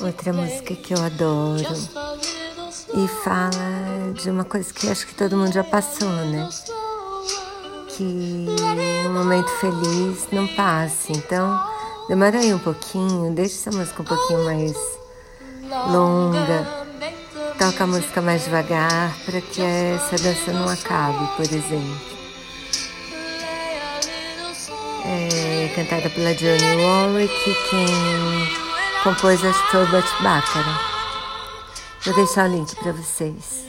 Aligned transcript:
Outra 0.00 0.32
música 0.32 0.74
que 0.74 0.94
eu 0.94 1.02
adoro 1.02 1.62
e 2.94 3.08
fala 3.22 4.12
de 4.14 4.30
uma 4.30 4.44
coisa 4.44 4.72
que 4.72 4.88
acho 4.88 5.06
que 5.06 5.14
todo 5.14 5.36
mundo 5.36 5.52
já 5.52 5.64
passou, 5.64 6.08
né? 6.08 6.48
Que 7.88 8.46
um 9.06 9.12
momento 9.12 9.48
feliz 9.60 10.26
não 10.32 10.46
passe. 10.48 11.12
Então, 11.12 11.60
demora 12.08 12.38
aí 12.38 12.52
um 12.54 12.58
pouquinho, 12.58 13.32
deixa 13.32 13.56
essa 13.56 13.76
música 13.76 14.02
um 14.02 14.04
pouquinho 14.04 14.44
mais 14.44 14.74
longa. 15.88 16.84
Toca 17.58 17.84
a 17.84 17.86
música 17.86 18.20
mais 18.20 18.44
devagar 18.44 19.16
para 19.24 19.40
que 19.40 19.62
essa 19.62 20.16
dança 20.16 20.52
não 20.52 20.68
acabe, 20.68 21.26
por 21.36 21.44
exemplo. 21.44 22.00
É 25.06 25.72
cantada 25.74 26.08
pela 26.10 26.34
Johnny 26.34 26.82
Warwick, 26.82 27.56
quem 27.70 28.63
compôs 29.04 29.44
as 29.44 29.70
Tobert 29.70 30.10
Baccarat. 30.22 30.80
Vou 32.06 32.14
deixar 32.14 32.48
o 32.48 32.52
link 32.52 32.74
para 32.76 32.92
vocês. 32.92 33.66